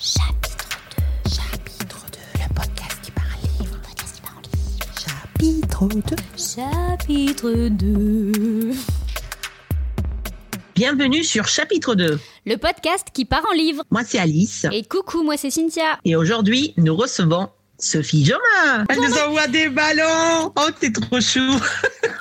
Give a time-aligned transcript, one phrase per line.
[0.00, 0.66] Chapitre
[0.98, 1.30] 2.
[1.30, 2.18] Chapitre 2.
[2.42, 3.28] Le podcast qui parle
[3.60, 3.76] livre.
[3.76, 4.90] Le podcast qui parle livre.
[4.98, 6.16] Chapitre 2.
[6.36, 8.72] Chapitre 2.
[10.74, 12.18] Bienvenue sur chapitre 2.
[12.46, 13.84] Le podcast qui part en livre.
[13.92, 16.00] Moi c'est Alice Et coucou, moi c'est Cynthia.
[16.04, 17.48] et aujourd'hui nous recevons
[17.78, 18.86] Sophie Jomin.
[18.88, 20.52] Elle nous envoie des ballons.
[20.56, 21.40] Oh t'es trop chou.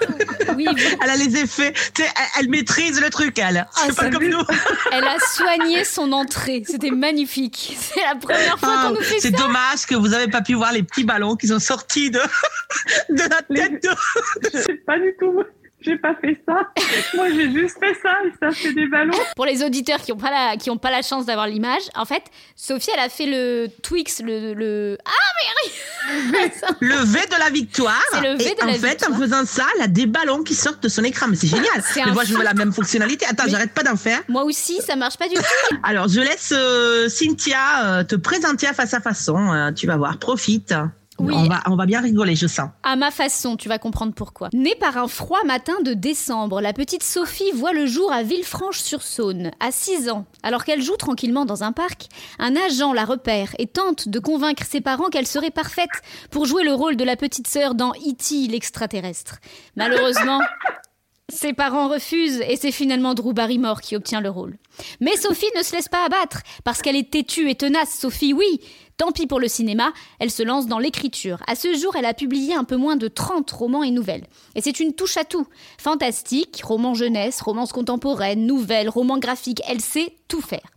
[1.04, 1.74] Elle a les effets.
[2.00, 2.06] Elle,
[2.40, 3.66] elle maîtrise le truc elle.
[3.76, 4.44] Ah, C'est pas comme nous.
[4.92, 6.64] elle a soigné son entrée.
[6.66, 7.76] C'était magnifique.
[7.80, 9.38] C'est la première fois Ah, qu'on nous fait c'est ça.
[9.44, 12.20] dommage que vous n'avez pas pu voir les petits ballons qui sont sortis de,
[13.10, 13.90] de la tête de...
[14.54, 15.44] Je pas du tout.
[15.84, 16.70] J'ai pas fait ça.
[17.16, 19.18] Moi, j'ai juste fait ça et ça fait des ballons.
[19.36, 22.06] Pour les auditeurs qui n'ont pas la qui ont pas la chance d'avoir l'image, en
[22.06, 22.24] fait,
[22.56, 24.98] Sophie, elle a fait le Twix, le, le...
[25.06, 25.72] ah mais rien.
[26.82, 28.02] Le V de la victoire.
[28.12, 29.12] C'est le V et de en la fait, victoire.
[29.12, 31.28] en faisant ça, elle a des ballons qui sortent de son écran.
[31.30, 31.66] Mais c'est génial.
[31.96, 33.26] Mais moi, je veux la même fonctionnalité.
[33.28, 34.20] Attends, Mais- j'arrête pas d'en faire.
[34.28, 35.42] Moi aussi, ça marche pas du tout.
[35.84, 39.38] Alors, je laisse euh, Cynthia euh, te présenter à face à façon.
[39.54, 40.74] Euh, tu vas voir, profite.
[41.22, 41.34] Oui.
[41.36, 42.70] On, va, on va bien rigoler, je sens.
[42.84, 44.50] À ma façon, tu vas comprendre pourquoi.
[44.54, 49.52] Née par un froid matin de décembre, la petite Sophie voit le jour à Villefranche-sur-Saône,
[49.60, 50.26] à 6 ans.
[50.44, 52.08] Alors qu'elle joue tranquillement dans un parc,
[52.40, 55.90] un agent la repère et tente de convaincre ses parents qu'elle serait parfaite
[56.32, 58.48] pour jouer le rôle de la petite sœur dans E.T.
[58.48, 59.38] l'extraterrestre.
[59.76, 60.42] Malheureusement,
[61.30, 64.58] ses parents refusent et c'est finalement Drew Barrymore qui obtient le rôle.
[65.00, 67.98] Mais Sophie ne se laisse pas abattre parce qu'elle est têtue et tenace.
[67.98, 68.60] Sophie, oui.
[68.98, 71.42] Tant pis pour le cinéma, elle se lance dans l'écriture.
[71.48, 74.28] À ce jour, elle a publié un peu moins de 30 romans et nouvelles.
[74.56, 75.48] Et c'est une touche à tout.
[75.78, 80.72] Fantastique, roman jeunesse, romance contemporaine, nouvelles, romans graphiques, elle sait tout faire.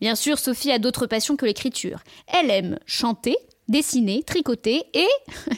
[0.00, 2.00] Bien sûr, Sophie a d'autres passions que l'écriture.
[2.26, 3.36] Elle aime chanter,
[3.68, 5.08] dessiner, tricoter et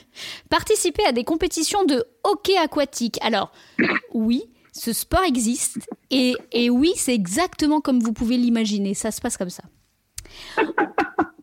[0.50, 3.18] participer à des compétitions de hockey aquatique.
[3.22, 3.52] Alors,
[4.12, 5.78] oui, ce sport existe
[6.10, 8.94] et, et oui, c'est exactement comme vous pouvez l'imaginer.
[8.94, 9.64] Ça se passe comme ça.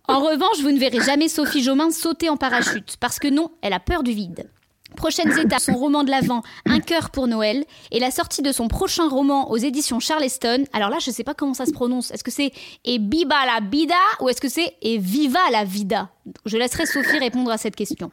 [0.08, 3.74] En revanche, vous ne verrez jamais Sophie Jomain sauter en parachute parce que non, elle
[3.74, 4.50] a peur du vide.
[4.96, 8.68] Prochaines étapes, son roman de l'Avent, Un cœur pour Noël, et la sortie de son
[8.68, 10.64] prochain roman aux éditions Charleston.
[10.74, 12.12] Alors là, je ne sais pas comment ça se prononce.
[12.12, 12.52] Est-ce que c'est
[12.86, 16.10] Et Biba la Bida ou est-ce que c'est Et Viva la Vida?
[16.46, 18.12] Je laisserai Sophie répondre à cette question.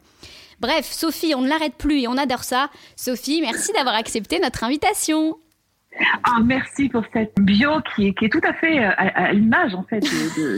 [0.59, 2.69] Bref, Sophie, on ne l'arrête plus et on adore ça.
[2.95, 5.37] Sophie, merci d'avoir accepté notre invitation.
[6.23, 9.31] Ah, merci pour cette bio qui est, qui est tout à fait euh, à, à
[9.33, 10.07] l'image, en fait, de,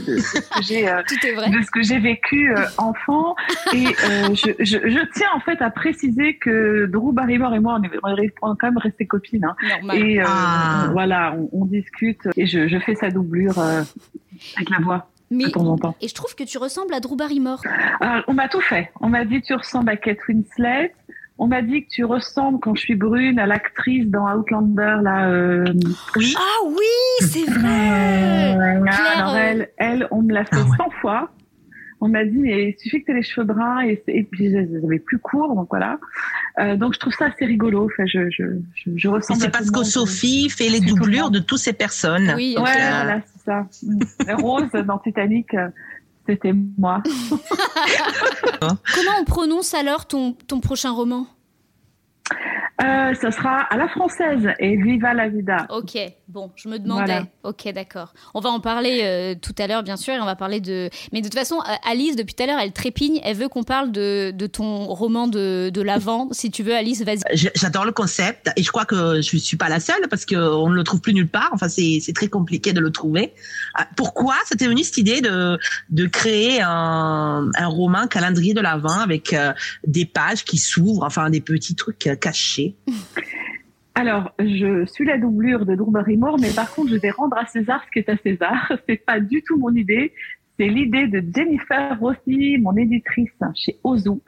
[0.14, 3.34] de ce que j'ai euh, de ce que j'ai vécu euh, enfant.
[3.74, 7.78] Et euh, je, je, je tiens, en fait, à préciser que Drew Barrymore et moi,
[7.80, 9.44] on est, on est quand même restés copines.
[9.44, 9.56] hein.
[9.94, 10.88] Et euh, Ah.
[10.92, 13.82] voilà, on, on discute et je, je fais sa doublure euh,
[14.56, 15.96] avec la voix Mais, de temps en temps.
[16.00, 17.62] et je trouve que tu ressembles à Drew Barrymore.
[18.00, 18.90] Alors, on m'a tout fait.
[19.00, 20.94] On m'a dit tu ressembles à Kate Winslet.
[21.38, 25.28] On m'a dit que tu ressembles quand je suis brune à l'actrice dans Outlander là.
[25.28, 25.64] Euh...
[26.16, 26.34] Oui.
[26.38, 28.56] Ah oui, c'est vrai.
[28.82, 30.76] Claire, Alors euh, elle, elle, on me l'a fait Ah ouais.
[30.78, 31.30] 100 fois.
[32.00, 34.50] On m'a dit mais il suffit que tu aies les cheveux bruns et, et puis
[34.50, 35.98] je les avais plus courts donc voilà.
[36.58, 37.86] Euh, donc je trouve ça assez rigolo.
[37.86, 39.40] Enfin je je je, je ressemble.
[39.40, 39.84] c'est parce que monde.
[39.86, 42.32] Sophie fait les doublures de toutes ces personnes.
[42.36, 42.66] Oui, Ouais ok.
[42.66, 44.34] voilà c'est ça.
[44.36, 45.48] Rose dans Titanic.
[46.26, 47.02] C'était moi.
[48.60, 51.26] Comment on prononce alors ton, ton prochain roman?
[52.82, 55.66] Euh, ça sera à la française et Viva la vida.
[55.70, 55.96] Ok,
[56.28, 57.04] bon, je me demandais.
[57.04, 57.26] Voilà.
[57.42, 58.12] Ok, d'accord.
[58.34, 60.90] On va en parler euh, tout à l'heure, bien sûr, et on va parler de...
[61.12, 63.62] Mais de toute façon, euh, Alice, depuis tout à l'heure, elle trépigne, elle veut qu'on
[63.62, 66.28] parle de, de ton roman de, de l'avant.
[66.32, 67.20] si tu veux, Alice, vas-y.
[67.54, 70.74] J'adore le concept et je crois que je suis pas la seule parce qu'on ne
[70.74, 71.48] le trouve plus nulle part.
[71.52, 73.32] Enfin, c'est très compliqué de le trouver.
[73.74, 75.58] Ah, Pourquoi c'était venu cette idée de
[75.90, 79.52] de créer un, un roman calendrier de l'avant avec euh,
[79.86, 82.16] des pages qui s'ouvrent, enfin des petits trucs euh,
[83.94, 87.46] Alors, je suis la doublure de Drew Barrymore, mais par contre, je vais rendre à
[87.46, 88.72] César ce qui est à César.
[88.86, 90.12] C'est pas du tout mon idée.
[90.58, 94.20] C'est l'idée de Jennifer Rossi, mon éditrice chez Ozu,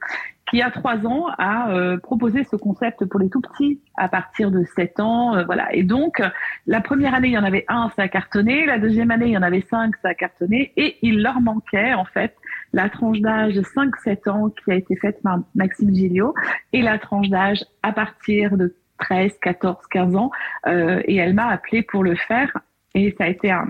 [0.50, 4.50] qui a trois ans a euh, proposé ce concept pour les tout petits à partir
[4.50, 5.74] de 7 ans, euh, voilà.
[5.74, 6.22] Et donc,
[6.66, 8.66] la première année, il y en avait un, ça a cartonné.
[8.66, 10.72] La deuxième année, il y en avait cinq, ça a cartonné.
[10.76, 12.34] Et il leur manquait, en fait,
[12.72, 16.34] la tranche d'âge 5-7 ans qui a été faite par Maxime Gilliot
[16.72, 20.30] et la tranche d'âge à partir de 13, 14, 15 ans.
[20.66, 22.56] Euh, et elle m'a appelé pour le faire.
[22.94, 23.68] Et ça a été un,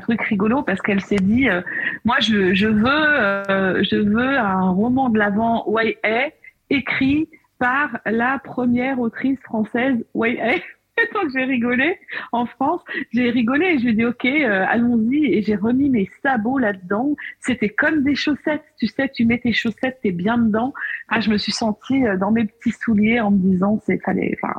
[0.00, 1.60] truc rigolo parce qu'elle s'est dit, euh,
[2.04, 6.30] moi, je, je veux, euh, je veux un roman de l'avant YA
[6.68, 7.28] écrit
[7.58, 10.58] par la première autrice française YA.
[11.14, 11.98] Donc j'ai rigolé
[12.32, 12.82] en France,
[13.12, 16.58] j'ai rigolé et je lui ai dit ok, euh, allons-y et j'ai remis mes sabots
[16.58, 17.14] là-dedans.
[17.40, 20.72] C'était comme des chaussettes, tu sais, tu mets tes chaussettes, t'es bien dedans.
[21.08, 24.36] Ah, je me suis sentie euh, dans mes petits souliers en me disant c'est fallait,
[24.42, 24.54] enfin,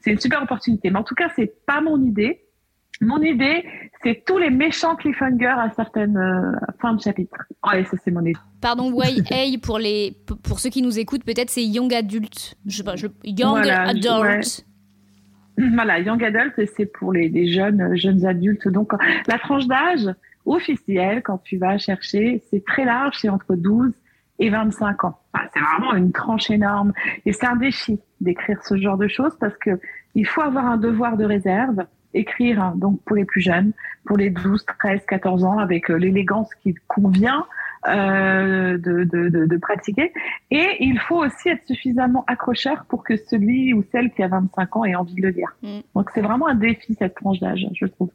[0.00, 0.90] c'est une super opportunité.
[0.90, 2.42] Mais en tout cas, c'est pas mon idée.
[3.02, 3.64] Mon idée,
[4.02, 7.36] c'est tous les méchants cliffhangers à certaines euh, fins de chapitre.
[7.66, 8.38] Ouais, ça c'est mon idée.
[8.60, 12.56] Pardon, YA pour les pour ceux qui nous écoutent, peut-être c'est young adult.
[12.66, 14.66] Je sais pas, je, young Voilà, adult.
[15.74, 18.68] Voilà, young adult, c'est pour les, jeunes jeunes adultes.
[18.68, 18.92] Donc
[19.26, 20.08] la tranche d'âge
[20.46, 23.92] officielle, quand tu vas chercher, c'est très large, c'est entre 12
[24.38, 25.18] et 25 ans.
[25.52, 26.92] C'est vraiment une tranche énorme.
[27.26, 29.78] Et c'est un défi d'écrire ce genre de choses parce que
[30.14, 31.84] il faut avoir un devoir de réserve,
[32.14, 33.72] écrire hein, donc pour les plus jeunes,
[34.04, 37.46] pour les 12, 13, 14 ans, avec euh, l'élégance qui convient
[37.86, 40.12] euh, de, de, de, de pratiquer.
[40.50, 44.76] Et il faut aussi être suffisamment accrocheur pour que celui ou celle qui a 25
[44.76, 45.56] ans ait envie de le lire.
[45.62, 45.80] Mm.
[45.94, 48.10] Donc c'est vraiment un défi cette tranche d'âge, je trouve.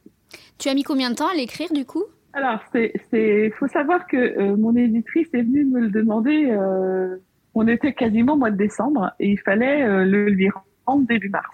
[0.57, 2.03] Tu as mis combien de temps à l'écrire du coup?
[2.33, 6.49] Alors, c'est, c'est, faut savoir que euh, mon éditrice est venue me le demander.
[6.51, 7.15] euh,
[7.55, 10.49] on était quasiment au mois de décembre et il fallait euh, le lui
[10.85, 11.47] rendre début mars.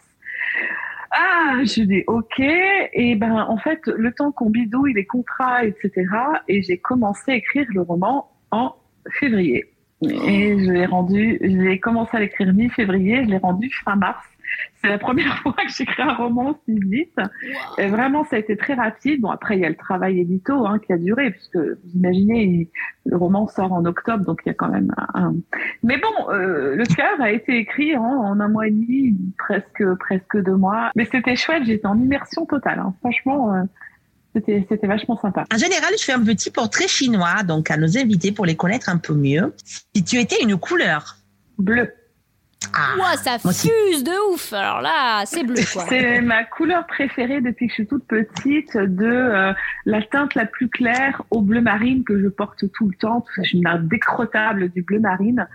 [1.12, 2.40] Ah, je dis ok.
[2.40, 5.92] Et ben, en fait, le temps qu'on bidouille les contrats, etc.
[6.48, 8.76] Et j'ai commencé à écrire le roman en
[9.20, 9.66] février.
[10.04, 14.26] Et je l'ai rendu, j'ai commencé à l'écrire mi-février, je l'ai rendu fin mars.
[14.82, 17.16] C'est la première fois que j'écris un roman si vite.
[17.78, 19.22] Et vraiment, ça a été très rapide.
[19.22, 22.70] Bon, après, il y a le travail édito hein, qui a duré, puisque vous imaginez,
[23.06, 25.34] le roman sort en octobre, donc il y a quand même un...
[25.84, 29.84] Mais bon, euh, le cœur a été écrit en, en un mois et demi, presque
[30.00, 30.92] presque deux mois.
[30.96, 32.80] Mais c'était chouette, j'étais en immersion totale.
[32.80, 32.94] hein.
[33.02, 33.64] Franchement, euh,
[34.34, 35.44] c'était c'était vachement sympa.
[35.54, 38.90] En général, je fais un petit portrait chinois, donc à nos invités pour les connaître
[38.90, 39.54] un peu mieux.
[39.96, 41.18] Si tu étais une couleur,
[41.58, 41.92] Bleu.
[42.74, 44.54] Ah, Ouah, ça fuse de ouf.
[44.54, 45.86] Alors là, c'est bleu quoi.
[45.90, 49.54] C'est ma couleur préférée depuis que je suis toute petite, de euh,
[49.86, 53.22] la teinte la plus claire au bleu marine que je porte tout le temps.
[53.22, 55.48] parce que Je suis une indécrottable du bleu marine.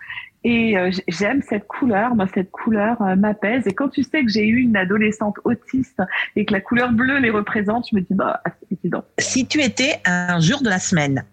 [0.44, 2.14] Et euh, j'aime cette couleur.
[2.14, 3.66] Moi, cette couleur euh, m'apaise.
[3.66, 6.00] Et quand tu sais que j'ai eu une adolescente autiste
[6.36, 9.04] et que la couleur bleue les représente, je me dis, bah, c'est évident.
[9.18, 11.24] si tu étais un jour de la semaine,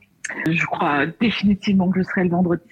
[0.50, 2.64] Je crois définitivement que je serai le vendredi.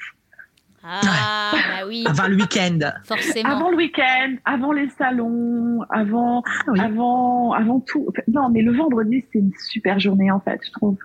[0.84, 2.80] Ah, bah oui, avant le week-end.
[3.04, 3.50] forcément.
[3.50, 6.80] Avant le week-end, avant les salons, avant Ah oui.
[6.80, 8.08] avant, avant tout.
[8.28, 10.98] Non, mais le vendredi, c'est une super journée, en fait, je trouve.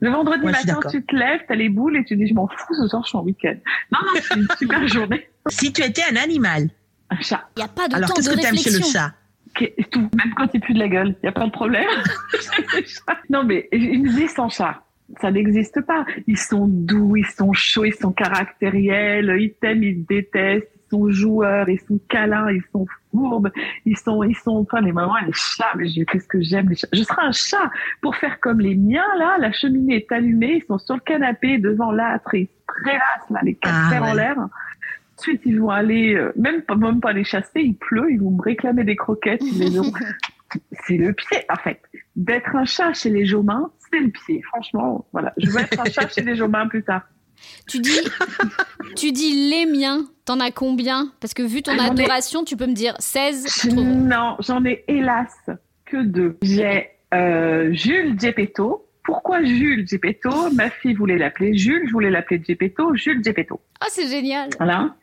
[0.00, 2.48] Le vendredi Ouais, matin, tu te lèves, t'as les boules et tu dis, je m'en
[2.48, 3.54] fous, ce soir, je suis en week-end.
[3.92, 5.28] Non, non, c'est une super journée.
[5.48, 6.68] Si tu étais un animal,
[7.10, 7.44] Un chat.
[7.56, 9.12] Il n'y a pas de alors temps qu'est-ce de que tu aimes chez le chat?
[9.92, 11.86] Tout, même quand il pue de la gueule, il y a pas de problème.
[13.30, 14.82] non, mais une vie sans chat,
[15.20, 16.04] ça n'existe pas.
[16.26, 20.88] Ils sont doux, ils sont chauds, ils sont caractériels, ils t'aiment, ils te détestent, ils
[20.90, 23.50] sont joueurs, ils sont câlins, ils sont fourbes,
[23.86, 26.76] ils sont, ils sont, enfin, les mamans, les chats, mais je- qu'est-ce que j'aime les
[26.76, 26.88] chats?
[26.92, 27.70] Je serai un chat
[28.00, 31.58] pour faire comme les miens, là, la cheminée est allumée, ils sont sur le canapé
[31.58, 34.36] devant l'âtre, et ils se prélassent, là, les quatre Ah, en l'air.
[35.18, 38.30] Ensuite, ils vont aller, euh, même pas, même pas les chasser, il pleut, ils vont
[38.32, 39.92] me réclamer des croquettes, ils les auront.
[40.86, 41.80] c'est le pied, en fait.
[42.16, 43.70] D'être un chat chez les Jomins,
[44.00, 44.42] le pied.
[44.42, 45.32] Franchement, voilà.
[45.38, 47.02] Je veux être un chat chez les Jomins plus tard.
[47.68, 47.98] Tu dis,
[48.96, 50.06] tu dis les miens.
[50.24, 51.12] T'en as combien?
[51.20, 53.46] Parce que vu ton ai- adoration, tu peux me dire 16.
[53.64, 53.84] je trouve.
[53.84, 55.34] Non, j'en ai hélas
[55.84, 56.38] que deux.
[56.42, 58.86] J'ai euh, Jules Gepetto.
[59.04, 60.30] Pourquoi Jules Gepetto?
[60.52, 63.60] Ma fille voulait l'appeler Jules, je voulais l'appeler Gepetto, Jules Gepetto.
[63.80, 64.50] Ah, c'est génial.
[64.58, 64.94] Voilà.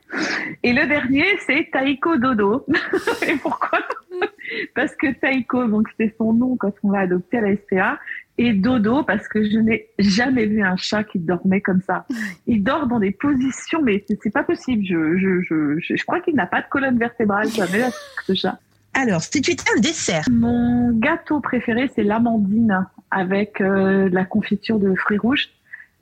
[0.62, 2.64] Et le dernier, c'est Taiko Dodo.
[3.28, 3.78] Et pourquoi?
[4.74, 7.98] Parce que Taiko, donc c'est son nom quand on l'a adopté à la SPA,
[8.38, 12.06] et Dodo parce que je n'ai jamais vu un chat qui dormait comme ça.
[12.46, 14.84] Il dort dans des positions, mais c'est- pas possible.
[14.84, 17.84] Je, je, je, je, crois qu'il n'a pas de colonne vertébrale, jamais
[18.26, 18.58] ce chat.
[18.94, 24.24] Alors, si tu étais un dessert, Mon gâteau préféré, c'est l'amandine avec euh, de la
[24.24, 25.48] confiture de fruits rouges.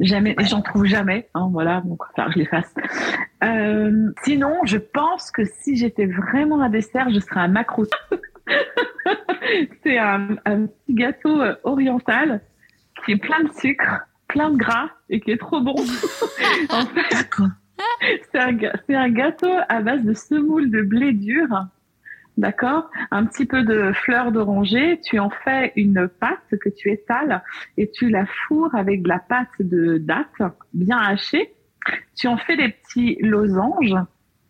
[0.01, 1.29] Jamais, j'en trouve jamais.
[1.35, 2.73] Hein, voilà, donc enfin, je l'efface.
[3.43, 7.91] Euh, sinon, je pense que si j'étais vraiment un dessert, je serais un macroute.
[9.83, 12.41] c'est un, un petit gâteau euh, oriental
[13.05, 15.75] qui est plein de sucre, plein de gras et qui est trop bon.
[16.71, 17.49] en fait, d'accord.
[18.33, 21.49] c'est un, ga- c'est un gâteau à base de semoule de blé dur,
[22.37, 22.91] d'accord?
[23.11, 25.01] Un petit peu de fleur d'oranger.
[25.05, 27.43] Tu en fais une pâte que tu étales
[27.77, 31.55] et tu la fourres avec de la pâte de date bien hachée.
[32.17, 33.95] Tu en fais des petits losanges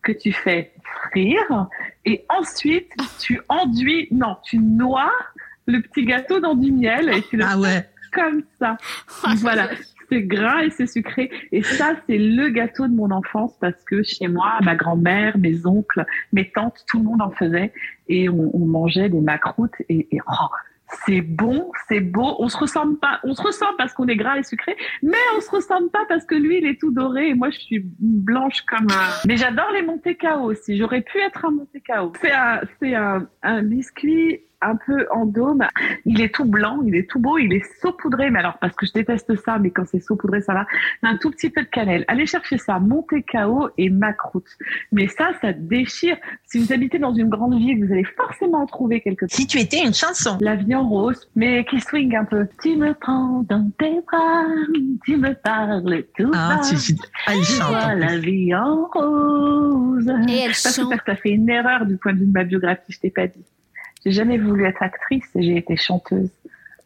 [0.01, 0.71] que tu fais
[1.11, 1.67] frire
[2.05, 5.11] et ensuite tu enduis, non, tu noies
[5.65, 7.85] le petit gâteau dans du miel et tu le Ah ouais.
[8.11, 8.77] comme ça.
[9.37, 9.69] Voilà,
[10.09, 11.29] c'est gras et c'est sucré.
[11.51, 15.65] Et ça, c'est le gâteau de mon enfance parce que chez moi, ma grand-mère, mes
[15.65, 17.71] oncles, mes tantes, tout le monde en faisait
[18.07, 20.47] et on, on mangeait des macroutes et, et oh,
[21.05, 22.35] c'est bon, c'est beau.
[22.39, 25.41] On se ressemble pas, on se ressemble parce qu'on est gras et sucré, mais on
[25.41, 28.61] se ressemble pas parce que lui, il est tout doré et moi, je suis blanche
[28.61, 29.27] comme un...
[29.27, 30.77] Mais j'adore les Monte Cao aussi.
[30.77, 32.13] J'aurais pu être un Monte Cao.
[32.21, 35.65] C'est un, c'est un, un biscuit un peu en dôme.
[36.05, 38.29] Il est tout blanc, il est tout beau, il est saupoudré.
[38.29, 40.65] Mais alors, parce que je déteste ça, mais quand c'est saupoudré, ça va.
[41.03, 42.05] Un tout petit peu de cannelle.
[42.07, 44.49] Allez chercher ça, Monte Cao et Macroute.
[44.91, 46.17] Mais ça, ça déchire.
[46.45, 49.31] Si vous habitez dans une grande ville, vous allez forcément trouver quelque chose.
[49.35, 50.37] Si tu étais une chanson.
[50.41, 52.47] La vie en rose, mais qui swing un peu.
[52.61, 54.45] Tu me prends dans tes bras,
[55.05, 56.67] tu me parles tout Ah, bas.
[56.67, 60.07] tu, vois la vie en rose.
[60.27, 60.93] Et elle Parce que chante.
[61.05, 63.43] t'as fait une erreur du point de vue de ma biographie, je t'ai pas dit.
[64.05, 66.29] J'ai jamais voulu être actrice et j'ai été chanteuse.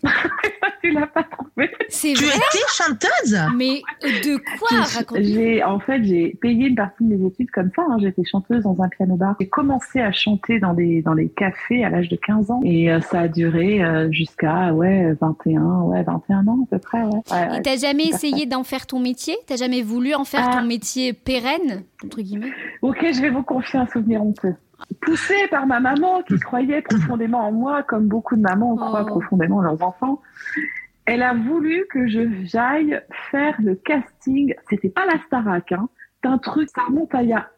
[0.83, 1.71] tu l'as pas trouvé.
[1.87, 6.75] C'est Tu vrai étais chanteuse Mais de quoi raconte J'ai, en fait, j'ai payé une
[6.75, 7.83] partie de mes études comme ça.
[7.89, 7.97] hein.
[8.01, 9.35] J'étais chanteuse dans un piano bar.
[9.39, 12.91] J'ai commencé à chanter dans des dans les cafés à l'âge de 15 ans et
[12.91, 17.03] euh, ça a duré euh, jusqu'à ouais 21 ouais 21 ans à peu près.
[17.03, 17.21] Ouais.
[17.31, 17.59] Ouais.
[17.59, 19.37] Et t'as jamais essayé d'en faire ton métier?
[19.47, 20.57] T'as jamais voulu en faire Ah.
[20.59, 22.51] ton métier pérenne entre guillemets?
[22.81, 24.55] Ok, je vais vous confier un souvenir honteux.
[25.01, 29.19] Poussée par ma maman qui croyait profondément en moi, comme beaucoup de mamans croient Oh.
[29.19, 30.21] profondément en leurs enfants,
[31.05, 34.53] elle a voulu que je j'aille faire le casting.
[34.69, 35.89] C'était pas la Starac, hein.
[36.23, 37.49] C'est un truc, ça remonte à il y a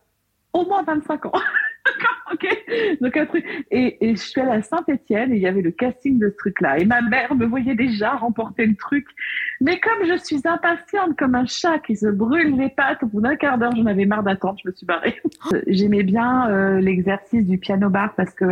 [0.54, 1.32] au moins 25 ans.
[2.34, 3.46] ok, donc un truc.
[3.72, 6.36] Et, et je suis allée à Saint-Étienne et il y avait le casting de ce
[6.38, 6.80] truc-là.
[6.80, 9.06] Et ma mère me voyait déjà remporter le truc.
[9.62, 13.22] Mais comme je suis impatiente comme un chat qui se brûle les pattes, au bout
[13.22, 15.22] d'un quart d'heure, j'en avais marre d'attendre, je me suis barrée.
[15.68, 18.46] J'aimais bien euh, l'exercice du piano bar parce que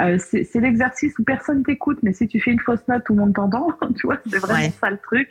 [0.00, 3.20] euh, c'est l'exercice où personne t'écoute, mais si tu fais une fausse note, tout le
[3.20, 3.68] monde t'entend.
[3.96, 4.70] tu vois, c'est vraiment Ouais.
[4.70, 5.28] ça le truc.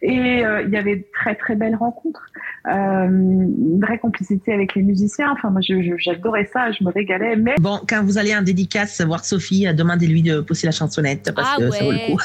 [0.00, 2.26] Et euh, il y avait de très très belles rencontres,
[2.68, 5.30] euh, une vraie complicité avec les musiciens.
[5.32, 7.21] Enfin, moi, j'adorais ça, je me régalais.
[7.36, 11.32] Mais Bon, quand vous allez en dédicace voir Sophie, euh, demandez-lui de pousser la chansonnette
[11.34, 12.20] parce Ah que ça vaut le coup.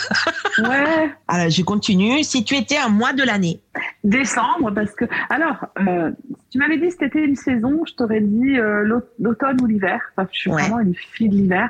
[0.70, 2.24] ouais, Alors, je continue.
[2.24, 3.62] Si tu étais un mois de l'année,
[4.04, 6.12] décembre, parce que alors, euh,
[6.50, 10.01] tu m'avais dit que c'était une saison, je t'aurais dit euh, l'aut- l'automne ou l'hiver.
[10.16, 10.62] Enfin, je suis Ouais.
[10.62, 11.70] vraiment une fille de l'hiver.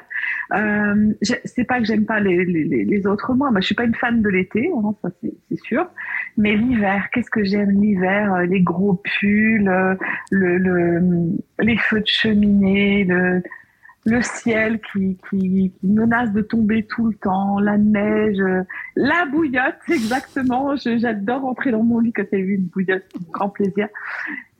[0.53, 1.13] Euh,
[1.45, 3.49] c'est pas que j'aime pas les, les, les- autres mois.
[3.51, 5.89] Moi, je suis pas une fan de l'été, hein, ça c'est c'est sûr.
[6.37, 9.95] Mais l'hiver, qu'est-ce que j'aime l'hiver Euh, Les gros pulls, euh,
[10.31, 11.01] le, le,
[11.59, 13.41] les feux de cheminée, le
[14.07, 18.63] le ciel qui, qui, qui menace de tomber tout le temps, la neige, euh,
[18.95, 20.75] la bouillotte, exactement.
[20.77, 23.89] J'adore rentrer dans mon lit quand il y a eu une bouillotte, grand plaisir.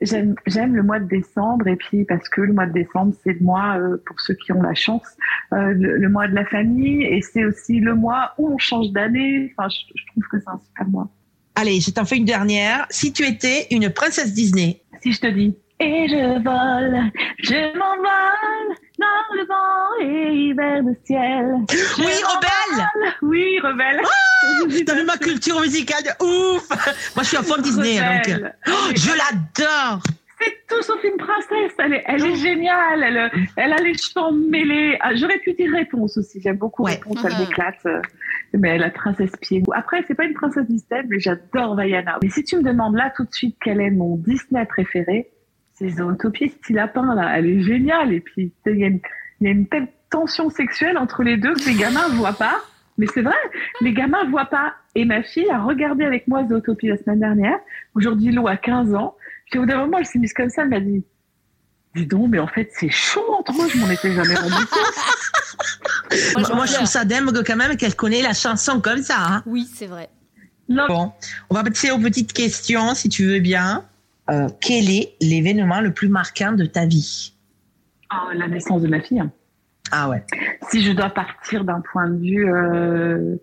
[0.02, 3.32] J'aime j'aime le mois de décembre et puis parce que le mois de décembre c'est
[3.32, 5.16] le mois euh, pour ceux qui ont la chance,
[5.54, 8.92] euh, le, le mois de la famille et c'est aussi le mois où on change
[8.92, 9.52] d'année.
[9.56, 11.08] Enfin, je, je trouve que c'est un super mois.
[11.56, 12.86] allez, je t'en fais une dernière.
[12.90, 18.76] Si tu étais une princesse Disney, Si je te dis et je vole, je m'envole
[18.98, 21.54] dans le vent et vers le ciel.
[21.98, 22.86] Oui, Rebelle
[23.22, 24.00] Oui, rebelle.
[24.86, 26.68] T'as vu ma culture musicale de ouf
[27.14, 30.02] Moi, je suis à fond Disney, donc euh, oh, je l'adore.
[30.40, 31.72] C'est tout sauf une princesse.
[31.78, 33.02] Elle est, elle est géniale.
[33.02, 34.96] Elle, elle a les chants mêlés.
[35.00, 36.40] Ah, J'aurais pu dire réponse aussi.
[36.40, 36.92] J'aime beaucoup Ouais.
[36.92, 37.18] réponse.
[37.24, 37.38] Elle Mhm.
[37.40, 37.86] m'éclate.
[38.54, 39.62] Mais la princesse pied.
[39.74, 42.18] Après, c'est pas une princesse Disney, mais j'adore Vaiana.
[42.22, 45.28] Mais si tu me demandes là tout de suite quel est mon Disney préféré,
[45.78, 47.36] c'est Zootopie Petit Lapin là.
[47.38, 48.12] Elle est géniale.
[48.12, 49.00] Et puis il y a une,
[49.40, 52.56] il y a une telle tension sexuelle entre les deux que les gamins voient pas.
[52.96, 53.36] Mais c'est vrai,
[53.80, 54.74] les gamins voient pas.
[54.96, 57.58] Et ma fille a regardé avec moi Zootopie la semaine dernière.
[57.94, 59.14] Aujourd'hui, Lou a 15 ans.
[59.50, 61.04] Puis au bout d'un moment, elle s'est mise comme ça, elle m'a dit
[61.94, 66.36] Dis donc, mais en fait, c'est chaud entre eux, je m'en étais jamais rendu compte.
[66.36, 69.16] Moi, moi, je trouve ça dingue quand même qu'elle connaît la chanson comme ça.
[69.18, 69.42] hein.
[69.46, 70.08] Oui, c'est vrai.
[70.68, 71.12] Non, Bon,
[71.48, 73.84] on va passer aux petites questions, si tu veux bien.
[74.30, 77.32] Euh, quel est l'événement le plus marquant de ta vie?
[78.12, 79.22] Oh, la naissance de ma fille.
[79.90, 80.22] Ah ouais.
[80.70, 83.36] Si je dois partir d'un point de vue euh,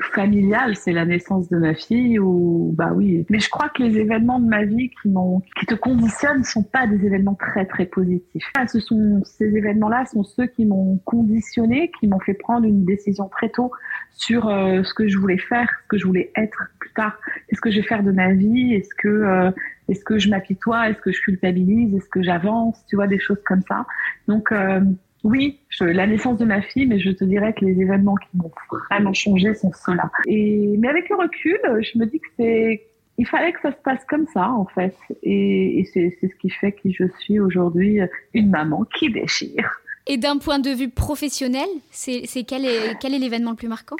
[0.00, 3.26] familial, c'est la naissance de ma fille ou bah oui.
[3.30, 6.62] Mais je crois que les événements de ma vie qui m'ont, qui te conditionnent, sont
[6.62, 8.44] pas des événements très très positifs.
[8.66, 13.28] Ce sont ces événements-là sont ceux qui m'ont conditionné, qui m'ont fait prendre une décision
[13.28, 13.70] très tôt
[14.12, 17.18] sur euh, ce que je voulais faire, ce que je voulais être plus tard.
[17.48, 18.74] Qu'est-ce que je vais faire de ma vie?
[18.74, 19.50] Est-ce que euh,
[19.88, 20.90] est-ce que je m'apitoie?
[20.90, 21.94] Est-ce que je culpabilise?
[21.94, 22.84] Est-ce que j'avance?
[22.88, 23.86] Tu vois des choses comme ça.
[24.28, 24.80] Donc euh,
[25.24, 28.28] oui, je, la naissance de ma fille, mais je te dirais que les événements qui
[28.34, 28.50] m'ont
[28.90, 30.10] vraiment changé sont ceux-là.
[30.26, 32.86] Et mais avec le recul, je me dis que c'est
[33.18, 36.36] il fallait que ça se passe comme ça en fait, et, et c'est c'est ce
[36.36, 38.00] qui fait qui je suis aujourd'hui,
[38.34, 39.70] une maman qui déchire.
[40.06, 43.68] Et d'un point de vue professionnel, c'est c'est quel est quel est l'événement le plus
[43.68, 43.96] marquant?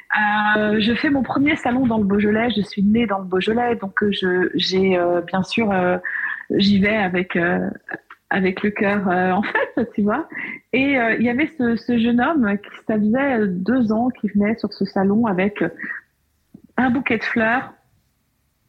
[0.57, 2.51] Euh, je fais mon premier salon dans le Beaujolais.
[2.51, 5.99] Je suis née dans le Beaujolais, donc euh, je j'ai euh, bien sûr euh,
[6.57, 7.69] j'y vais avec euh,
[8.31, 10.29] avec le cœur euh, en fait, tu vois.
[10.73, 14.29] Et euh, il y avait ce, ce jeune homme qui ça faisait deux ans qui
[14.29, 15.63] venait sur ce salon avec
[16.77, 17.75] un bouquet de fleurs,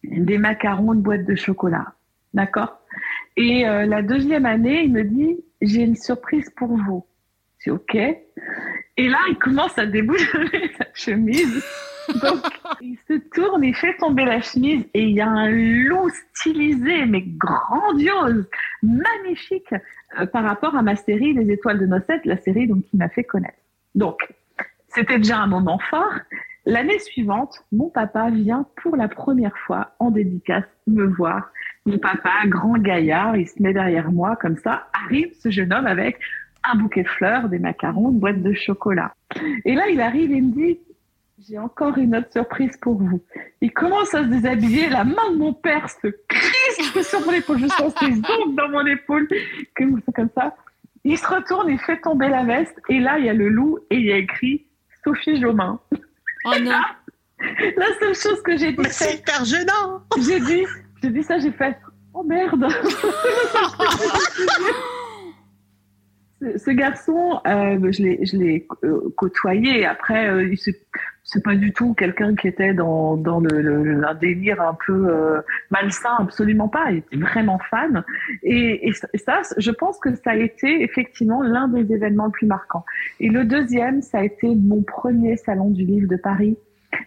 [0.03, 1.94] des macarons, une boîte de chocolat,
[2.34, 2.80] d'accord?
[3.38, 7.06] Et euh, la deuxième année, il me dit j'ai une surprise pour vous.
[7.63, 7.96] Dis OK.
[7.96, 11.63] Et là, il commence à déboucher sa chemise.
[12.10, 12.39] Donc,
[12.81, 17.05] il se tourne, il fait tomber la chemise et il y a un loup stylisé,
[17.05, 18.48] mais grandiose,
[18.81, 19.74] magnifique,
[20.20, 23.10] euh, par rapport à ma série Les Étoiles de Nocette, la série donc, qui m'a
[23.10, 23.58] fait connaître.
[23.96, 24.27] Donc,
[24.89, 26.13] c'était déjà un moment fort.
[26.65, 31.51] L'année suivante, mon papa vient pour la première fois en dédicace me voir.
[31.86, 34.88] Mon papa, grand gaillard, il se met derrière moi comme ça.
[35.05, 36.20] Arrive ce jeune homme avec
[36.63, 39.15] un bouquet de fleurs, des macarons, une boîte de chocolat.
[39.65, 40.79] Et là, il arrive et me dit,
[41.48, 43.21] j'ai encore une autre surprise pour vous.
[43.62, 47.57] Il commence à se déshabiller, la main de mon père se crispe sur mon épaule,
[47.60, 49.27] je sens ses ongles dans mon épaule,
[49.75, 50.55] comme ça, comme ça?
[51.03, 53.79] Il se retourne, il fait tomber la veste, et là, il y a le loup,
[53.89, 54.67] et il y a écrit
[55.03, 55.79] Sophie Jomain.
[56.45, 56.79] Oh non.
[57.75, 60.03] La seule chose que j'ai dit, Mais c'est hyper gênant.
[60.24, 60.63] j'ai dit,
[61.01, 61.75] j'ai dit ça, j'ai fait,
[62.13, 62.67] oh merde.
[66.39, 69.86] Ce- Ce garçon, euh, je l'ai, je l'ai euh, côtoyé.
[69.86, 70.69] Après, euh, il se-
[71.23, 75.07] c'est pas du tout quelqu'un qui était dans, dans le, le- un délire un peu
[75.09, 76.91] euh, malsain, absolument pas.
[76.91, 78.03] Il était vraiment fan.
[78.43, 82.47] Et, et ça- je pense que ça a été effectivement l'un des événements les plus
[82.47, 82.85] marquants.
[83.19, 86.57] Et le deuxième, ça a été mon premier salon du livre de Paris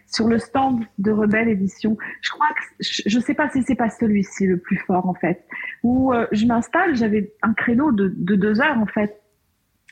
[0.07, 1.99] sur le stand de Rebelle Édition.
[2.23, 5.15] Je crois que je, je sais pas si c'est pas celui-ci le plus fort en
[5.15, 5.45] fait.
[5.83, 9.21] Où euh, je m'installe, j'avais un créneau de, de deux heures en fait.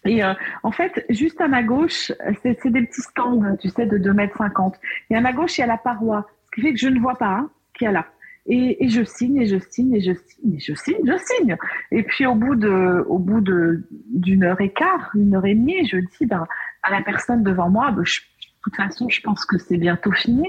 [0.04, 3.99] Et euh, en fait, juste à ma gauche, c'est des petits stands, tu sais, de
[3.99, 4.76] 2 mètres 50.
[5.11, 6.99] Et à ma gauche, il y a la paroi, ce qui fait que je ne
[6.99, 8.06] vois pas hein, y a là.
[8.47, 11.56] Et, et je signe, et je signe, et je signe, et je signe, je signe.
[11.92, 15.54] Et puis au bout de, au bout de d'une heure et quart, une heure et
[15.54, 16.47] demie, je dis ben,
[16.82, 18.25] à la personne devant moi, ben, je- de
[18.64, 20.49] toute façon, je pense que c'est bientôt fini.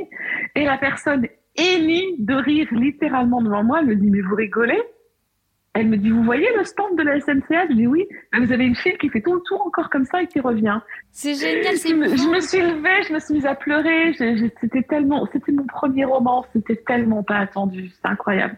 [0.55, 4.81] Et la personne émie de rire littéralement devant moi, elle me dit mais vous rigolez?
[5.75, 8.05] Elle me dit vous voyez le stand de la SNCF Je dis oui.
[8.31, 10.39] Ben, vous avez une fille qui fait tout le tour encore comme ça et qui
[10.39, 10.79] revient.
[11.11, 14.13] C'est génial, c'est Je me, je me suis levée, je me suis mise à pleurer.
[14.61, 18.55] C'était tellement, c'était mon premier roman, c'était tellement pas attendu, c'est incroyable.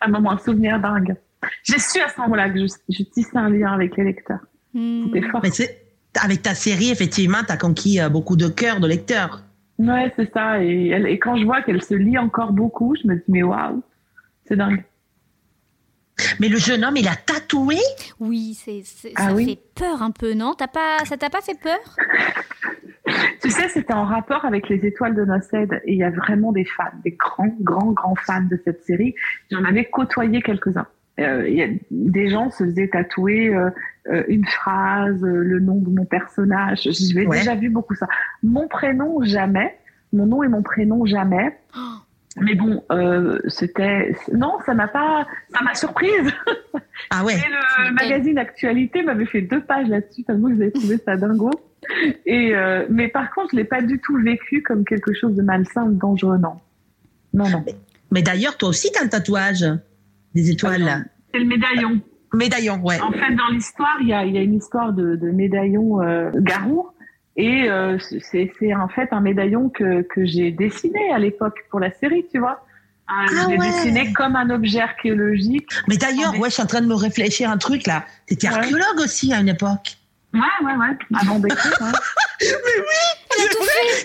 [0.00, 1.14] Un moment, un souvenir dingue.
[1.62, 4.40] J'ai su à ce moment-là que je, je tissais un lien avec les lecteurs.
[4.74, 5.04] Hmm.
[5.06, 5.40] C'était fort.
[5.44, 5.82] Mais c'est
[6.20, 9.42] avec ta série, effectivement, tu as conquis euh, beaucoup de cœurs de lecteurs.
[9.78, 10.64] Ouais, c'est ça.
[10.64, 13.42] Et, elle- et quand je vois qu'elle se lit encore beaucoup, je me dis mais
[13.44, 13.82] waouh,
[14.46, 14.82] c'est dingue.
[16.40, 17.76] Mais le jeune homme, il a tatoué.
[18.20, 19.44] Oui, c'est, c'est- Ah ça oui.
[19.46, 20.54] fait peur un peu, non?
[20.54, 21.78] T'as pas, Ça t'a pas fait peur?
[23.42, 26.52] Tu sais, c'était en rapport avec les étoiles de Noced et il y a vraiment
[26.52, 29.14] des fans, des grands, grands, grands fans de cette série.
[29.50, 30.86] J'en avais côtoyé quelques-uns.
[31.20, 33.70] Euh, il y a, des gens se faisaient tatouer euh,
[34.10, 36.80] euh, une phrase, euh, le nom de mon personnage.
[36.90, 37.38] J'ai Ouais.
[37.38, 38.06] déjà vu beaucoup ça.
[38.42, 39.78] Mon prénom, jamais.
[40.12, 41.56] Mon nom et mon prénom, jamais.
[42.38, 46.32] Mais bon, euh, c'était non, ça m'a pas, ça m'a surprise.
[47.10, 47.34] Ah ouais.
[47.34, 51.50] Et le magazine Actualité m'avait fait deux pages là-dessus, tellement que j'avais trouvé ça dingo.
[52.26, 55.42] Et euh, mais par contre, je l'ai pas du tout vécu comme quelque chose de
[55.42, 56.56] malsain ou de dangereux, non.
[57.32, 57.64] Non, non.
[58.10, 59.64] Mais d'ailleurs, toi aussi, tu as un tatouage
[60.34, 61.06] des étoiles.
[61.32, 62.00] C'est le médaillon.
[62.34, 63.00] Médaillon, ouais.
[63.00, 66.30] En fait, dans l'histoire, il y a, y a une histoire de, de médaillon euh,
[66.34, 66.88] garou.
[67.36, 71.90] Et euh, c'est en fait un médaillon que, que j'ai dessiné à l'époque pour la
[71.92, 72.64] série, tu vois.
[73.08, 73.66] Ah je l'ai ouais.
[73.66, 75.68] dessiné comme un objet archéologique.
[75.86, 78.04] Mais d'ailleurs, Ah, ouais, je suis en train de me réfléchir un truc là.
[78.26, 78.54] T'étais Ouais.
[78.54, 79.96] archéologue aussi à une époque.
[80.34, 80.96] Ouais, ouais, ouais.
[81.20, 81.72] Avant d'écrire,
[82.40, 82.46] hein.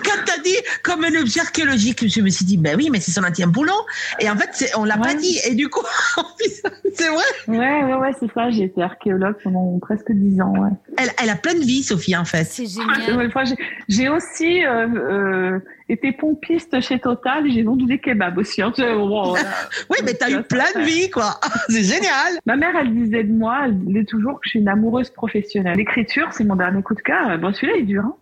[0.03, 3.11] Quand t'as dit comme un objet archéologique, je me suis dit, ben oui, mais c'est
[3.11, 3.71] son intime boulot.
[4.19, 5.39] Et en fait, c'est- on l'a pas dit.
[5.47, 5.81] Et du coup,
[6.93, 7.23] c'est vrai.
[7.47, 8.49] Ouais, ouais, ouais, c'est ça.
[8.51, 10.69] J'ai été archéologue pendant presque dix ans, ouais.
[10.97, 12.43] Elle, elle a plein de vie, Sophie, en fait.
[12.45, 13.17] C'est génial.
[13.35, 13.43] ouais,
[13.87, 18.61] j'ai- aussi euh, euh, été pompiste chez Total et j'ai vendu des kebabs aussi.
[18.61, 18.73] hein.
[18.77, 19.45] Bon, voilà.
[19.89, 21.39] Oui, mais t'as eu plein de vie, quoi.
[21.69, 22.33] C'est génial.
[22.45, 25.77] Ma mère, elle disait de moi, elle disait toujours que je suis une amoureuse professionnelle.
[25.77, 27.37] L'écriture, c'est mon dernier coup de cœur.
[27.39, 28.03] Bon, celui-là, il dure.
[28.05, 28.15] Hein.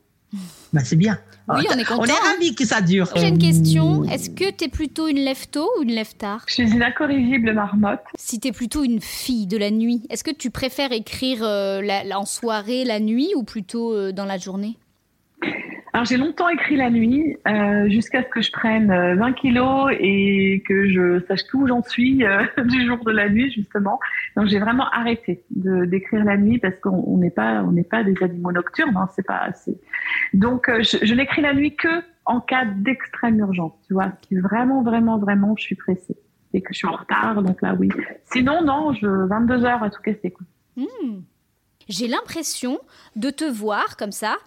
[0.74, 1.18] Bah, c'est bien.
[1.48, 2.02] Oui, on est content.
[2.02, 2.34] On est hein.
[2.34, 3.10] ravis que ça dure.
[3.15, 4.04] J'ai une question.
[4.04, 6.44] Est-ce que t'es plutôt une lève-tôt ou une lève-tard?
[6.48, 8.02] Je suis une incorrigible marmotte.
[8.15, 12.04] Si t'es plutôt une fille de la nuit, est-ce que tu préfères écrire euh, la-
[12.04, 14.78] la- en soirée, la nuit, ou plutôt euh, dans la journée?
[15.93, 19.91] Alors, j'ai longtemps écrit la nuit, euh, jusqu'à ce que je prenne euh, 20 kilos
[19.99, 23.99] et que je sache tout où j'en suis euh, du jour de la nuit, justement.
[24.36, 27.63] Donc, j'ai vraiment arrêté d'écrire la nuit parce qu'on on n'est pas,
[28.04, 28.95] des animaux nocturnes.
[28.95, 29.80] Hein, c'est pas assez.
[30.34, 33.73] Donc, euh, je, n'écris la nuit que en cas d'extrême urgence.
[33.88, 36.17] Tu vois, si vraiment, vraiment, vraiment, je suis pressée
[36.54, 37.41] et que je suis en retard.
[37.41, 37.89] Donc là, oui.
[38.25, 40.32] Sinon, non, je 22 heures à tout casser.
[40.32, 40.45] Quoi.
[40.75, 41.21] Hmm.
[41.88, 42.80] J'ai l'impression
[43.15, 44.38] de te voir comme ça,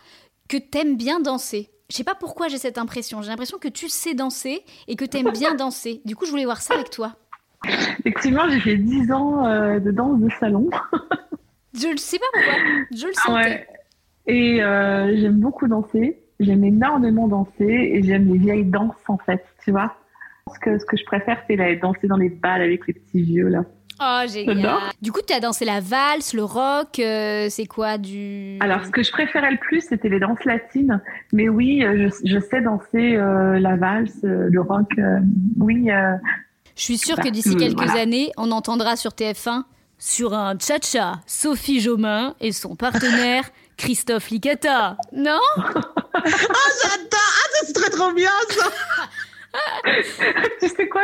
[0.52, 1.70] que t'aimes bien danser.
[1.90, 3.22] Je sais pas pourquoi j'ai cette impression.
[3.22, 6.00] J'ai l'impression que tu sais danser et que t'aimes bien danser.
[6.04, 7.16] Du coup, je voulais voir ça avec toi.
[8.00, 10.68] Effectivement, j'ai fait 10 ans euh, de danse de salon.
[11.74, 12.52] Je ne sais pas pourquoi.
[12.94, 13.32] Je le sentais.
[13.48, 13.66] ouais.
[14.26, 16.18] Et euh, j'aime beaucoup danser.
[16.38, 19.94] J'aime énormément danser et j'aime les vieilles danses en fait, tu vois.
[20.52, 23.22] Ce que, ce que je préfère, c'est la- danser dans les balles avec les petits
[23.22, 23.62] vieux là.
[24.00, 24.76] Oh, génial.
[25.00, 28.58] Du coup, tu as dansé la valse, le rock, euh, c'est quoi du...
[28.60, 31.00] Alors, ce que je préférais le plus, c'était les danses latines.
[31.32, 34.88] Mais oui, euh, je, je sais danser euh, la valse, le rock.
[34.98, 35.18] euh,
[35.58, 36.14] oui, euh,
[36.76, 38.00] Je suis sûre Bah, que d'ici euh, quelques voilà.
[38.02, 39.62] années, on entendra sur TF1
[39.98, 43.44] sur un cha-cha Sophie Jomain et son partenaire
[43.76, 44.96] Christophe Licata.
[45.12, 45.38] Non?
[46.14, 48.64] Ah, j'adore Ah, ça, c'est très trop bien, ça
[50.60, 51.02] tu sais quoi,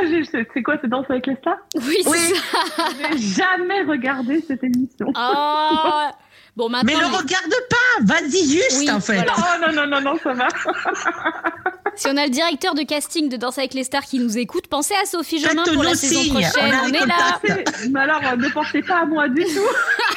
[0.55, 1.57] c'est quoi cette danse avec les stars?
[1.77, 2.19] Oui, c'est Oui.
[2.77, 2.85] ça.
[3.13, 5.07] J'ai jamais regardé cette émission.
[5.17, 6.09] Oh
[6.57, 9.33] Bon, maintenant, Mais les- regarde pas Vas-y juste, Oui, en fait voilà.
[9.39, 10.49] Oh non, non, non, non, ça va.
[11.95, 14.67] si on a le directeur de casting de Danse avec les stars qui nous écoute,
[14.67, 16.75] pensez à Sophie Faites-nous pour la saison signe, prochaine.
[16.83, 17.39] on est là.
[17.45, 19.51] C'est- Mais alors, euh, ne pensez pas à moi du tout.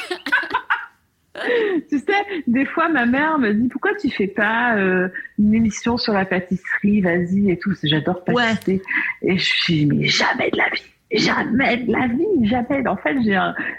[1.88, 5.96] tu sais, des fois, ma mère me dit pourquoi tu fais pas euh, une émission
[5.98, 7.72] sur la pâtisserie, vas-y et tout.
[7.82, 8.82] J'adore pâtisser.
[9.22, 10.82] Et je suis mais jamais de la vie.
[11.14, 12.86] Jamais de la vie, jamais.
[12.88, 13.16] En fait,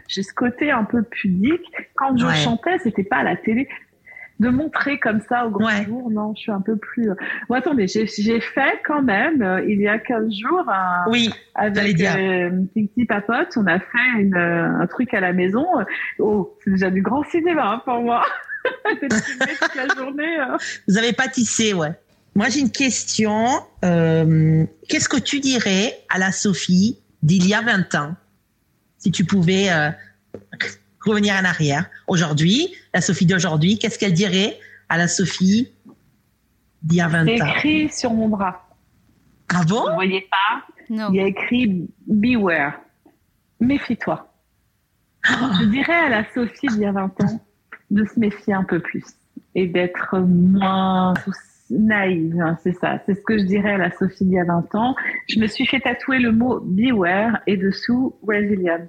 [0.08, 1.66] j'ai ce côté un peu pudique.
[1.96, 2.36] Quand je Ouais.
[2.36, 3.68] chantais, c'était pas à la télé.
[4.40, 5.86] De montrer comme ça au grand Ouais.
[5.86, 7.10] jour, non, je suis un peu plus.
[7.10, 7.16] euh,
[7.48, 8.08] Bon, attendez, j'ai
[8.42, 12.16] fait quand même, euh, il y a 15 jours, un, Oui, avec dire.
[12.18, 15.66] euh, Titi Papote, on a fait une, euh, un truc à la maison.
[16.20, 18.26] Oh, c'est déjà du grand cinéma hein, pour moi.
[19.02, 20.40] Toute la journée.
[20.40, 20.58] euh.
[20.88, 21.92] vous avez pâtissé, ouais.
[22.36, 23.46] Moi, j'ai une question.
[23.82, 28.16] Qu'est-ce que tu dirais à la Sophie d'il y a 20 ans
[28.98, 29.70] Si tu pouvais
[31.06, 31.86] revenir en arrière.
[32.08, 34.58] Aujourd'hui, la Sophie d'aujourd'hui, qu'est-ce qu'elle dirait
[34.90, 35.72] à la Sophie
[36.82, 37.48] d'il y a 20 C'est ans?
[37.48, 38.68] écrit sur mon bras.
[39.54, 39.88] Ah bon?
[39.90, 40.64] Vous voyez pas?
[40.90, 41.10] Non.
[41.12, 42.74] Il y a écrit Beware.
[43.60, 44.30] Méfie-toi.
[45.26, 47.42] Je dirais à la Sophie d'il y a 20 ans
[47.92, 49.04] de se méfier un peu plus
[49.56, 51.14] et d'être moins
[51.70, 52.40] naïve.
[52.42, 53.00] hein, c'est ça.
[53.06, 54.96] C'est ce que je dirais à la Sophie d'il y a 20 ans.
[55.30, 58.88] Je me suis fait tatouer le mot Beware et dessous Resilient.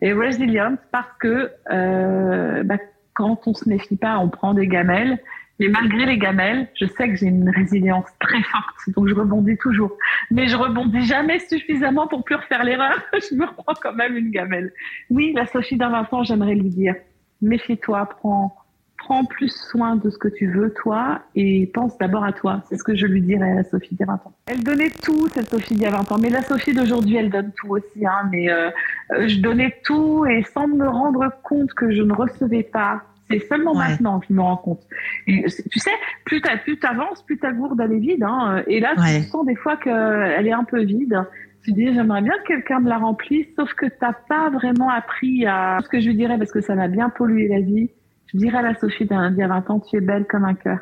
[0.00, 2.78] Et Resilient parce que euh, bah,
[3.14, 5.18] quand on se méfie pas, on prend des gamelles.
[5.60, 9.56] Mais malgré les gamelles, je sais que j'ai une résilience très forte, donc je rebondis
[9.58, 9.92] toujours.
[10.30, 13.02] Mais je rebondis jamais suffisamment pour plus refaire l'erreur.
[13.12, 14.72] je me reprends quand même une gamelle.
[15.10, 16.94] Oui, la Sophie d'un 20 ans, j'aimerais lui dire,
[17.42, 18.54] méfie-toi, prends,
[19.08, 22.62] prends plus soin de ce que tu veux, toi, et pense d'abord à toi.
[22.68, 24.32] C'est ce que je lui dirais à la Sophie d'il y a 20 ans.
[24.46, 26.18] Elle donnait tout, cette Sophie d'il y a 20 ans.
[26.18, 28.06] Mais la Sophie d'aujourd'hui, elle donne tout aussi.
[28.06, 28.28] Hein.
[28.30, 28.68] Mais euh,
[29.12, 33.00] euh, je donnais tout et sans me rendre compte que je ne recevais pas.
[33.30, 33.88] C'est seulement Ouais.
[33.88, 34.82] maintenant que je me rends compte.
[35.26, 35.90] Et, tu sais,
[36.26, 38.22] plus tu plus avances, plus ta gourde elle est vide.
[38.22, 38.62] Hein.
[38.66, 39.20] Et là, Ouais.
[39.20, 41.18] tu sens des fois qu'elle est un peu vide.
[41.64, 45.46] Tu dis, j'aimerais bien que quelqu'un me la remplisse, sauf que t'as pas vraiment appris
[45.46, 45.78] à...
[45.82, 47.90] Ce que je lui dirais, parce que ça m'a bien pollué la vie,
[48.32, 50.54] je dirais à la Sophie d'il y a 20 ans, tu es belle comme un
[50.54, 50.78] cœur.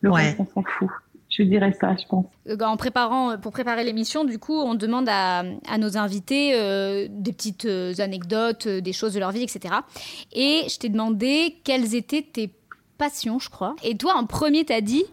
[0.00, 0.22] Le Ouais.
[0.28, 0.88] reste, on s'en fout.
[1.30, 2.26] Je dirais ça, je pense.
[2.48, 7.06] Euh, En préparant, pour préparer l'émission, du coup, on demande à, à nos invités euh,
[7.10, 9.74] des petites euh, anecdotes, euh, des choses de leur vie, etc.
[10.34, 12.52] Et je t'ai demandé quelles étaient tes
[12.98, 13.74] passions, je crois.
[13.82, 15.04] Et toi, en premier, t'as dit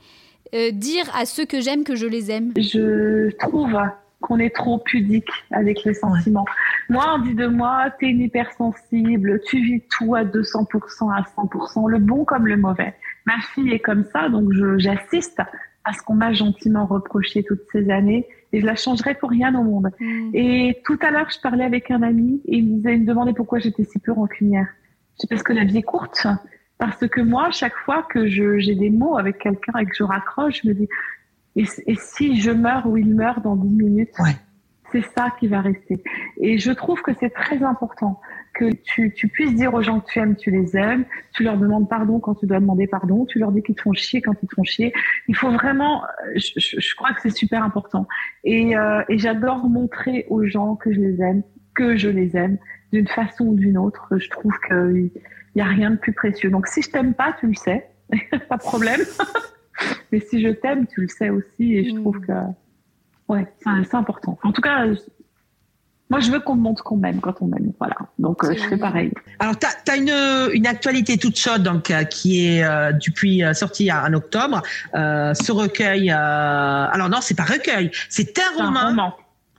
[0.53, 2.51] euh, dire à ceux que j'aime que je les aime.
[2.57, 3.77] Je trouve
[4.19, 6.45] qu'on est trop pudique avec les sentiments.
[6.89, 11.87] Moi, on dit de moi, t'es une hypersensible, tu vis tout à 200%, à 100%,
[11.89, 12.95] le bon comme le mauvais.
[13.25, 15.39] Ma fille est comme ça, donc je- j'assiste
[15.85, 19.53] à ce qu'on m'a gentiment reproché toutes ces années et je la changerai pour rien
[19.55, 19.91] au monde.
[19.99, 20.29] Hmm.
[20.33, 23.05] Et tout à l'heure, je parlais avec un ami et il me, disait, il me
[23.05, 24.67] demandait pourquoi j'étais si peu rancunière.
[25.15, 26.25] C'est parce que la vie est courte.
[26.77, 30.03] Parce que moi, chaque fois que je- j'ai des mots avec quelqu'un et que je
[30.03, 30.87] raccroche, je me dis,
[31.55, 34.35] et, et si je meurs ou il meurt dans 10 minutes, Ouais.
[34.91, 36.01] C'est ça qui va rester.
[36.41, 38.19] Et je trouve que c'est très important
[38.55, 41.57] que tu, tu puisses dire aux gens que tu aimes, tu les aimes, tu leur
[41.57, 44.33] demandes pardon quand tu dois demander pardon, tu leur dis qu'ils te font chier quand
[44.43, 44.91] ils te font chier.
[45.27, 46.03] Il faut vraiment,
[46.35, 48.07] je, je- je crois que c'est super important.
[48.43, 51.43] Et, euh, et j'adore montrer aux gens que je les aime,
[51.75, 52.57] que je les aime,
[52.91, 54.07] d'une façon ou d'une autre.
[54.17, 55.11] Je trouve qu'il
[55.55, 56.49] n'y a rien de plus précieux.
[56.49, 57.87] Donc si je t'aime pas, tu le sais,
[58.49, 59.01] pas de problème.
[60.11, 61.75] Mais si je t'aime, tu le sais aussi.
[61.75, 62.01] Et je Mm.
[62.01, 62.31] trouve que
[63.29, 64.37] ouais, c'est important.
[64.43, 64.85] En tout cas,
[66.09, 67.71] moi je veux qu'on me montre qu'on m'aime quand on m'aime.
[67.79, 67.95] Voilà.
[68.17, 69.13] Donc euh, je fais pareil.
[69.39, 73.53] Alors, tu as, une, une actualité toute chaude donc, euh, qui est euh, depuis euh,
[73.53, 74.61] sortie en octobre.
[74.95, 79.15] Euh, ce recueil, euh, alors non, c'est pas recueil, c'est un C'est un roman, roman.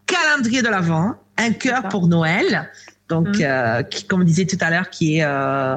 [0.06, 2.68] calendrier de l'Avent, un cœur pour Noël.
[3.09, 5.76] Donc, euh, qui, comme on disait tout à l'heure, qui est euh,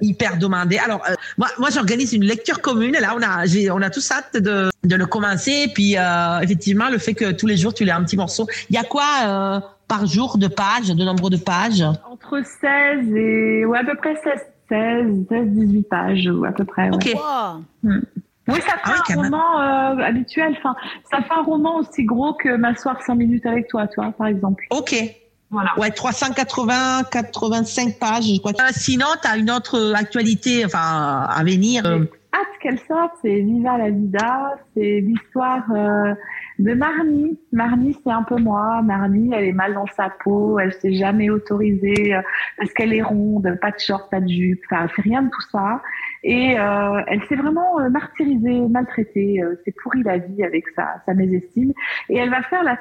[0.00, 0.78] hyper demandé.
[0.78, 2.96] Alors, euh, moi, moi j'organise une lecture commune.
[3.00, 5.64] Là, on a, j'ai, on a tous hâte de, de le commencer.
[5.66, 8.46] Et puis, euh, effectivement, le fait que tous les jours, tu lis un petit morceau.
[8.70, 11.82] Il y a quoi euh, par jour de pages, de nombre de pages?
[12.10, 14.32] Entre 16 et ouais, à peu près 16,
[14.68, 16.90] 16, 16, 18 pages à peu près.
[16.90, 17.14] Ok.
[17.14, 17.62] Wow.
[18.48, 20.54] Oui, ça fait Ah oui, quand un roman euh, habituel.
[20.58, 20.76] Enfin,
[21.10, 24.64] ça fait un roman aussi gros que m'asseoir 5 minutes avec toi, toi, par exemple.
[24.70, 24.94] Ok.
[25.50, 25.70] Voilà.
[25.78, 28.52] Ouais, 380, 85 pages, je crois.
[28.52, 31.86] Euh, sinon, tu as une autre actualité enfin, à venir.
[31.86, 32.04] euh,
[32.34, 36.14] hâte qu'elle sorte, c'est Viva la Vida, c'est l'histoire euh,
[36.58, 37.38] de Marnie.
[37.52, 38.82] Marnie, c'est un peu moi.
[38.82, 42.22] Marnie, elle est mal dans sa peau, elle s'est jamais autorisée euh,
[42.58, 45.30] parce qu'elle est ronde, pas de short, pas de jupe, enfin, elle fait rien de
[45.30, 45.80] tout ça.
[46.24, 51.02] Et euh, elle s'est vraiment euh, martyrisée, maltraitée, euh, s'est pourrie la vie avec sa,
[51.06, 51.72] sa mésestime.
[52.08, 52.76] Et elle va faire la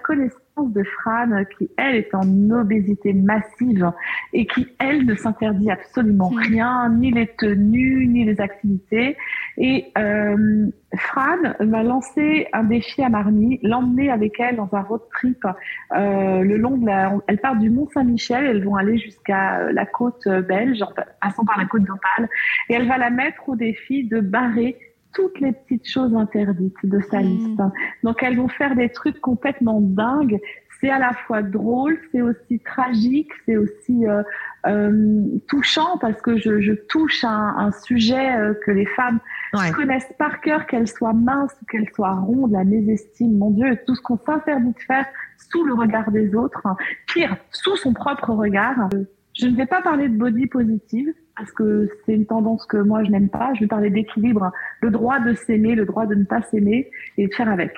[0.63, 3.91] de Fran, qui elle est en obésité massive
[4.33, 9.17] et qui elle ne s'interdit absolument rien, ni les tenues, ni les activités.
[9.57, 15.01] Et euh, Fran va lancer un défi à Marnie, l'emmener avec elle dans un road
[15.11, 15.45] trip
[15.93, 17.13] euh, le long de la.
[17.27, 20.91] Elle part du Mont Saint-Michel, elles vont aller jusqu'à euh, la côte euh, belge, en
[21.21, 22.29] passant par la côte d'Opale,
[22.69, 24.77] et elle va la mettre au défi de barrer
[25.15, 27.25] toutes les petites choses interdites de sa Mm.
[27.25, 27.62] liste.
[28.04, 30.39] Donc elles vont faire des trucs complètement dingues.
[30.82, 34.21] C'est à la fois drôle, c'est aussi tragique, c'est aussi euh,
[34.67, 39.19] euh, touchant parce que je, je touche à un, un sujet euh, que les femmes
[39.54, 39.71] ouais.
[39.71, 43.95] connaissent par cœur, qu'elles soient minces ou qu'elles soient rondes, la mésestime, mon Dieu, tout
[43.95, 45.06] ce qu'on s'interdit de faire
[45.49, 46.75] sous le regard des autres, hein.
[47.08, 48.89] pire, sous son propre regard.
[49.34, 53.04] Je ne vais pas parler de body positive parce que c'est une tendance que moi
[53.04, 53.54] je n'aime pas.
[53.56, 57.28] Je vais parler d'équilibre, le droit de s'aimer, le droit de ne pas s'aimer et
[57.28, 57.74] de faire avec.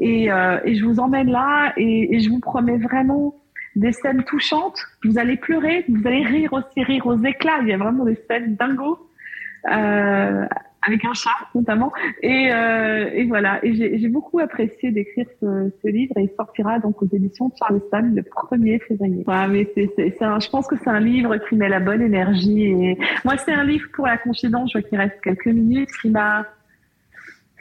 [0.00, 3.34] Et, euh, et je vous emmène là et, je vous promets vraiment
[3.76, 4.78] des scènes touchantes.
[5.04, 7.58] Vous allez pleurer, vous allez rire aussi, rire aux éclats.
[7.62, 8.98] Il y a vraiment des scènes dingo.
[9.70, 10.46] Euh,
[10.86, 11.92] avec un chat notamment.
[12.22, 13.64] Et, euh, et voilà.
[13.64, 18.12] Et j'ai beaucoup apprécié d'écrire ce, ce livre et il sortira donc aux éditions Charleston
[18.14, 19.22] le 1er février.
[19.24, 22.64] Voilà, mais c'est c'est je pense que c'est un livre qui met la bonne énergie
[22.64, 24.72] et moi c'est un livre pour la confidence.
[24.72, 25.90] Je vois qu'il reste quelques minutes.
[26.00, 26.46] Qui m'a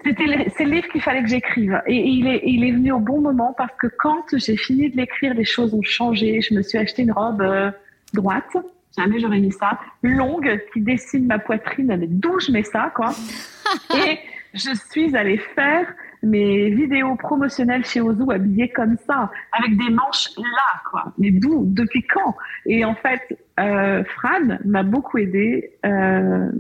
[0.04, 1.82] c'est le livre qu'il fallait que j'écrive.
[1.86, 4.98] Et il est il est venu au bon moment parce que quand j'ai fini de
[4.98, 6.42] l'écrire les choses ont changé.
[6.42, 7.72] Je me suis acheté une robe euh,
[8.14, 8.58] droite
[8.98, 13.14] jamais j'aurais mis ça longue qui dessine ma poitrine mais d'où je mets ça quoi
[13.96, 14.20] et
[14.54, 15.88] je suis allée faire
[16.24, 21.14] mes vidéos promotionnelles chez Ozu habillées comme ça, avec des manches là, quoi.
[21.18, 21.64] Mais d'où?
[21.66, 22.36] Depuis quand?
[22.66, 23.22] Et en fait,
[23.60, 25.72] euh, Fran m'a beaucoup aidée.
[25.86, 26.52] Euh,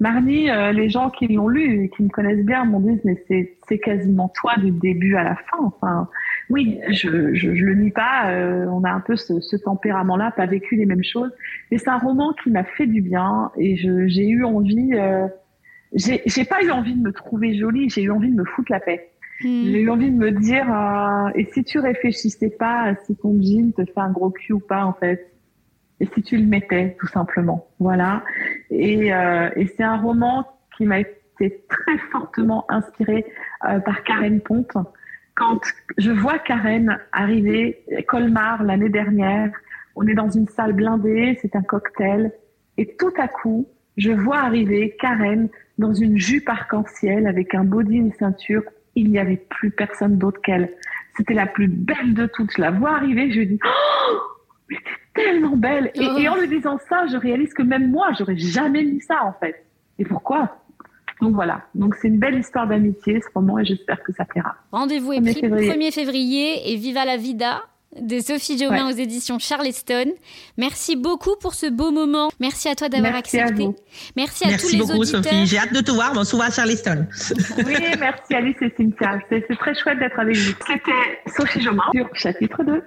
[0.00, 3.22] Marnie, euh, les gens qui l'ont lu et qui me connaissent bien m'ont dit mais
[3.26, 5.58] c'est c'est quasiment toi du début à la fin.
[5.60, 6.08] Enfin,
[6.50, 8.30] oui, je je, je le nie pas.
[8.30, 11.32] euh, on a un peu ce, ce tempérament-là, pas vécu les mêmes choses.
[11.70, 14.90] Mais c'est un roman qui m'a fait du bien et je j'ai eu envie.
[14.94, 15.26] Euh,
[15.94, 18.70] j'ai j'ai pas eu envie de me trouver jolie, j'ai eu envie de me foutre
[18.70, 19.10] la paix.
[19.40, 19.64] Hmm.
[19.66, 23.40] J'ai eu envie de me dire, euh, et si tu réfléchissais pas à si ton
[23.40, 25.30] jean te fait un gros cul ou pas, en fait,
[26.00, 27.68] et si tu le mettais, tout simplement.
[27.80, 28.24] Voilà.
[28.70, 33.26] Et, euh, et c'est un roman qui m'a été très fortement inspiré
[33.68, 34.76] euh, par Karen Ponte.
[35.34, 35.60] Quand
[35.98, 39.50] je vois Karen arriver, Colmar, l'année dernière,
[39.94, 42.32] on est dans une salle blindée, c'est un cocktail,
[42.76, 47.96] et tout à coup, je vois arriver Karen dans une jupe arc-en-ciel avec un body
[47.96, 48.62] une ceinture.
[48.94, 50.72] Il n'y avait plus personne d'autre qu'elle.
[51.16, 52.52] C'était la plus belle de toutes.
[52.56, 54.76] Je la vois arriver, je dis, oh,
[55.24, 55.90] tellement belle.
[55.94, 56.18] Et, Oh.
[56.18, 59.32] et en lui disant ça, je réalise que même moi, j'aurais jamais mis ça, en
[59.40, 59.64] fait.
[59.98, 60.56] Et pourquoi?
[61.20, 61.62] Donc voilà.
[61.74, 64.54] Donc c'est une belle histoire d'amitié, ce roman, et j'espère que ça plaira.
[64.70, 65.70] Rendez-vous est 1er pris février.
[65.72, 67.62] 1er février et Viva la Vida
[68.00, 70.12] de Sophie Jaumin aux éditions Charleston.
[70.58, 72.28] Merci beaucoup pour ce beau moment.
[72.38, 73.64] Merci à toi d'avoir Merci à accepté.
[73.64, 73.76] vous.
[74.14, 75.24] Merci à tous Merci les beaucoup, auditeurs.
[75.24, 75.46] Sophie.
[75.46, 76.12] J'ai hâte de te voir.
[76.12, 77.06] Bon, souvent à Charleston.
[77.66, 79.18] Oui, merci Alice et Cynthia.
[79.30, 80.52] C'est très chouette d'être avec vous.
[80.66, 82.82] C'était Sophie Jomin sur chapitre 2.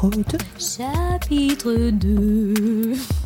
[0.00, 0.38] Chapitre 2.
[0.60, 3.17] Chapitre 2.